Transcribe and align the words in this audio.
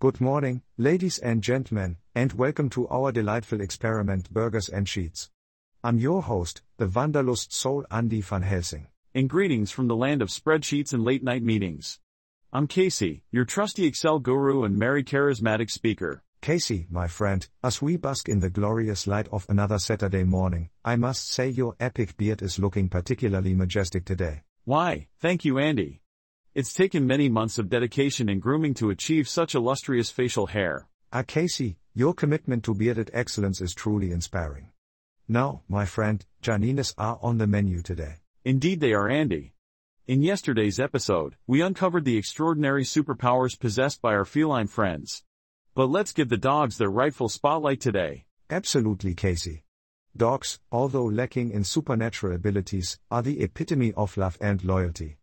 Good 0.00 0.18
morning, 0.18 0.62
ladies 0.78 1.18
and 1.18 1.42
gentlemen, 1.42 1.98
and 2.14 2.32
welcome 2.32 2.70
to 2.70 2.88
our 2.88 3.12
delightful 3.12 3.60
experiment 3.60 4.32
Burgers 4.32 4.70
and 4.70 4.88
Sheets. 4.88 5.28
I'm 5.84 5.98
your 5.98 6.22
host, 6.22 6.62
the 6.78 6.88
Wanderlust 6.88 7.52
Soul 7.52 7.84
Andy 7.90 8.22
van 8.22 8.40
Helsing. 8.40 8.86
And 9.14 9.28
greetings 9.28 9.70
from 9.70 9.88
the 9.88 9.94
land 9.94 10.22
of 10.22 10.30
spreadsheets 10.30 10.94
and 10.94 11.04
late 11.04 11.22
night 11.22 11.42
meetings. 11.42 12.00
I'm 12.50 12.66
Casey, 12.66 13.24
your 13.30 13.44
trusty 13.44 13.84
Excel 13.84 14.20
guru 14.20 14.64
and 14.64 14.78
merry 14.78 15.04
charismatic 15.04 15.70
speaker. 15.70 16.22
Casey, 16.40 16.86
my 16.88 17.06
friend, 17.06 17.46
as 17.62 17.82
we 17.82 17.98
bask 17.98 18.26
in 18.26 18.40
the 18.40 18.48
glorious 18.48 19.06
light 19.06 19.28
of 19.30 19.44
another 19.50 19.78
Saturday 19.78 20.24
morning, 20.24 20.70
I 20.82 20.96
must 20.96 21.30
say 21.30 21.50
your 21.50 21.76
epic 21.78 22.16
beard 22.16 22.40
is 22.40 22.58
looking 22.58 22.88
particularly 22.88 23.52
majestic 23.52 24.06
today. 24.06 24.44
Why, 24.64 25.08
thank 25.18 25.44
you, 25.44 25.58
Andy. 25.58 26.00
It's 26.52 26.72
taken 26.72 27.06
many 27.06 27.28
months 27.28 27.60
of 27.60 27.68
dedication 27.68 28.28
and 28.28 28.42
grooming 28.42 28.74
to 28.74 28.90
achieve 28.90 29.28
such 29.28 29.54
illustrious 29.54 30.10
facial 30.10 30.48
hair. 30.48 30.88
Ah, 31.12 31.22
Casey, 31.22 31.78
your 31.94 32.12
commitment 32.12 32.64
to 32.64 32.74
bearded 32.74 33.08
excellence 33.14 33.60
is 33.60 33.72
truly 33.72 34.10
inspiring. 34.10 34.72
Now, 35.28 35.62
my 35.68 35.84
friend, 35.84 36.26
canines 36.42 36.92
are 36.98 37.20
on 37.22 37.38
the 37.38 37.46
menu 37.46 37.82
today. 37.82 38.16
Indeed, 38.44 38.80
they 38.80 38.92
are, 38.94 39.08
Andy. 39.08 39.52
In 40.08 40.22
yesterday's 40.22 40.80
episode, 40.80 41.36
we 41.46 41.62
uncovered 41.62 42.04
the 42.04 42.16
extraordinary 42.16 42.82
superpowers 42.82 43.56
possessed 43.56 44.02
by 44.02 44.12
our 44.12 44.24
feline 44.24 44.66
friends. 44.66 45.22
But 45.76 45.86
let's 45.86 46.12
give 46.12 46.30
the 46.30 46.36
dogs 46.36 46.78
their 46.78 46.90
rightful 46.90 47.28
spotlight 47.28 47.80
today. 47.80 48.24
Absolutely, 48.50 49.14
Casey. 49.14 49.62
Dogs, 50.16 50.58
although 50.72 51.04
lacking 51.04 51.52
in 51.52 51.62
supernatural 51.62 52.34
abilities, 52.34 52.98
are 53.08 53.22
the 53.22 53.40
epitome 53.40 53.92
of 53.92 54.16
love 54.16 54.36
and 54.40 54.64
loyalty. 54.64 55.19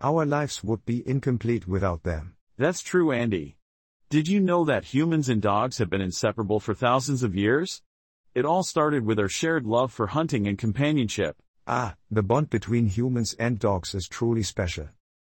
Our 0.00 0.26
lives 0.26 0.62
would 0.62 0.84
be 0.84 1.08
incomplete 1.08 1.66
without 1.66 2.02
them. 2.02 2.34
That's 2.58 2.82
true, 2.82 3.12
Andy. 3.12 3.56
Did 4.10 4.28
you 4.28 4.40
know 4.40 4.64
that 4.64 4.84
humans 4.84 5.28
and 5.28 5.40
dogs 5.40 5.78
have 5.78 5.90
been 5.90 6.00
inseparable 6.00 6.60
for 6.60 6.74
thousands 6.74 7.22
of 7.22 7.34
years? 7.34 7.82
It 8.34 8.44
all 8.44 8.62
started 8.62 9.04
with 9.04 9.18
our 9.18 9.28
shared 9.28 9.64
love 9.66 9.92
for 9.92 10.08
hunting 10.08 10.46
and 10.46 10.58
companionship. 10.58 11.36
Ah, 11.66 11.96
the 12.10 12.22
bond 12.22 12.50
between 12.50 12.86
humans 12.86 13.34
and 13.38 13.58
dogs 13.58 13.94
is 13.94 14.06
truly 14.06 14.42
special. 14.42 14.88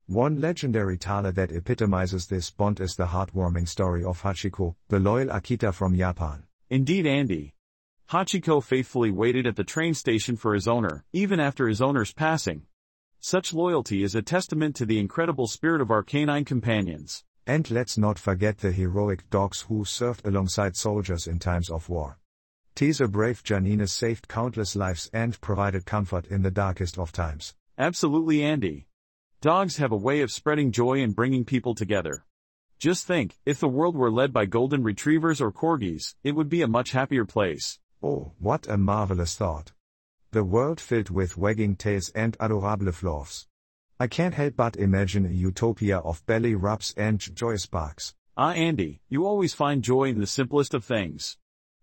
One 0.08 0.42
legendary 0.42 0.98
tale 0.98 1.32
that 1.32 1.52
epitomizes 1.52 2.28
this 2.28 2.50
bond 2.50 2.80
is 2.80 2.96
the 2.96 3.08
heartwarming 3.08 3.68
story 3.68 4.04
of 4.04 4.22
Hachiko, 4.24 4.76
the 4.88 5.00
loyal 5.00 5.28
Akita 5.28 5.74
from 5.74 5.96
Japan. 5.96 6.44
Indeed, 6.70 7.06
Andy. 7.06 7.54
Hachiko 8.10 8.64
faithfully 8.64 9.12
waited 9.12 9.46
at 9.46 9.56
the 9.56 9.64
train 9.64 9.94
station 9.94 10.36
for 10.36 10.54
his 10.54 10.68
owner, 10.68 11.06
even 11.14 11.40
after 11.40 11.68
his 11.68 11.82
owner's 11.82 12.14
passing. 12.14 12.64
Such 13.20 13.54
loyalty 13.54 14.04
is 14.04 14.16
a 14.16 14.22
testament 14.22 14.76
to 14.76 14.86
the 14.86 15.00
incredible 15.00 15.48
spirit 15.48 15.82
of 15.82 15.92
our 15.92 16.04
canine 16.04 16.46
companions. 16.46 17.24
And 17.46 17.70
let's 17.72 17.98
not 17.98 18.20
forget 18.20 18.60
the 18.60 18.72
heroic 18.72 19.30
dogs 19.30 19.62
who 19.62 19.86
served 19.86 20.26
alongside 20.26 20.76
soldiers 20.76 21.28
in 21.28 21.40
times 21.40 21.70
of 21.70 21.90
war. 21.90 22.20
Teaser 22.76 23.08
brave 23.08 23.44
canines 23.44 23.92
saved 23.92 24.28
countless 24.28 24.76
lives 24.76 25.10
and 25.12 25.40
provided 25.42 25.86
comfort 25.86 26.28
in 26.28 26.44
the 26.44 26.52
darkest 26.52 27.00
of 27.00 27.12
times. 27.12 27.56
Absolutely, 27.78 28.44
Andy. 28.44 28.88
Dogs 29.42 29.78
have 29.78 29.92
a 29.92 29.98
way 29.98 30.22
of 30.22 30.32
spreading 30.32 30.72
joy 30.72 31.02
and 31.02 31.16
bringing 31.16 31.46
people 31.46 31.74
together. 31.74 32.26
Just 32.80 33.08
think, 33.08 33.38
if 33.46 33.60
the 33.60 33.68
world 33.68 33.96
were 33.96 34.12
led 34.12 34.32
by 34.32 34.46
golden 34.46 34.84
retrievers 34.84 35.42
or 35.42 35.52
corgis, 35.52 36.16
it 36.24 36.34
would 36.36 36.50
be 36.50 36.62
a 36.62 36.68
much 36.68 36.92
happier 36.92 37.26
place. 37.26 37.80
Oh, 38.04 38.34
what 38.40 38.68
a 38.68 38.78
marvelous 38.78 39.36
thought. 39.36 39.72
The 40.32 40.44
world 40.44 40.82
filled 40.82 41.10
with 41.10 41.38
wagging 41.38 41.78
tails 41.78 42.10
and 42.10 42.36
adorable 42.40 42.92
fluffs. 42.92 43.48
I 44.00 44.08
can't 44.08 44.34
help 44.34 44.58
but 44.58 44.76
imagine 44.76 45.26
a 45.26 45.30
utopia 45.30 46.00
of 46.00 46.26
belly 46.26 46.54
rubs 46.54 46.94
and 46.98 47.20
joyous 47.20 47.66
barks. 47.66 48.14
Ah, 48.36 48.52
Andy, 48.52 49.02
you 49.10 49.26
always 49.26 49.54
find 49.54 49.82
joy 49.82 50.10
in 50.10 50.20
the 50.20 50.28
simplest 50.28 50.74
of 50.74 50.84
things. 50.84 51.38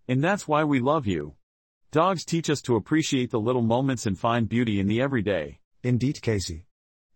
And 0.06 0.22
that's 0.22 0.47
why 0.47 0.62
we 0.62 0.78
love 0.78 1.06
you. 1.06 1.34
Dogs 1.91 2.25
teach 2.25 2.50
us 2.50 2.60
to 2.62 2.77
appreciate 2.77 3.31
the 3.31 3.41
little 3.41 3.62
moments 3.62 4.05
and 4.05 4.19
find 4.19 4.49
beauty 4.49 4.78
in 4.78 4.88
the 4.88 5.00
everyday. 5.00 5.61
Indeed, 5.82 6.21
Casey. 6.21 6.66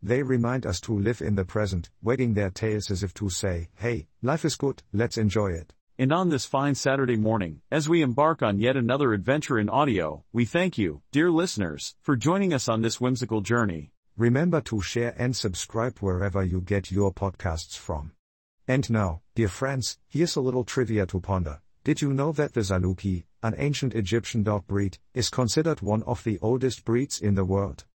They 0.02 0.22
remind 0.22 0.64
us 0.64 0.80
to 0.82 0.98
live 0.98 1.20
in 1.20 1.34
the 1.34 1.44
present, 1.44 1.90
wagging 2.02 2.34
their 2.34 2.50
tails 2.50 2.90
as 2.90 3.02
if 3.02 3.12
to 3.14 3.28
say, 3.28 3.68
hey, 3.76 4.08
life 4.22 4.44
is 4.44 4.56
good, 4.56 4.82
let's 4.92 5.18
enjoy 5.18 5.48
it. 5.48 5.74
And 6.00 6.12
on 6.12 6.28
this 6.28 6.44
fine 6.44 6.76
Saturday 6.76 7.16
morning, 7.16 7.60
as 7.72 7.88
we 7.88 8.02
embark 8.02 8.40
on 8.40 8.60
yet 8.60 8.76
another 8.76 9.12
adventure 9.12 9.58
in 9.58 9.68
audio, 9.68 10.22
we 10.32 10.44
thank 10.44 10.78
you, 10.78 11.02
dear 11.10 11.28
listeners, 11.28 11.96
for 12.00 12.14
joining 12.14 12.54
us 12.54 12.68
on 12.68 12.82
this 12.82 13.00
whimsical 13.00 13.40
journey. 13.40 13.90
Remember 14.16 14.60
to 14.60 14.80
share 14.80 15.12
and 15.18 15.34
subscribe 15.34 15.98
wherever 15.98 16.44
you 16.44 16.60
get 16.60 16.92
your 16.92 17.12
podcasts 17.12 17.76
from. 17.76 18.12
And 18.68 18.88
now, 18.88 19.22
dear 19.34 19.48
friends, 19.48 19.98
here's 20.06 20.36
a 20.36 20.40
little 20.40 20.62
trivia 20.62 21.04
to 21.06 21.18
ponder. 21.18 21.62
Did 21.82 22.00
you 22.00 22.12
know 22.12 22.30
that 22.30 22.54
the 22.54 22.60
Saluki, 22.60 23.24
an 23.42 23.56
ancient 23.58 23.92
Egyptian 23.92 24.44
dog 24.44 24.68
breed, 24.68 24.98
is 25.14 25.30
considered 25.30 25.80
one 25.82 26.04
of 26.04 26.22
the 26.22 26.38
oldest 26.38 26.84
breeds 26.84 27.20
in 27.20 27.34
the 27.34 27.44
world? 27.44 27.86